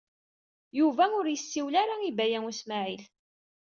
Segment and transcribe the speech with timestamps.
[0.79, 3.03] Yuba ur yessiwel ara i Baya U Smaɛil.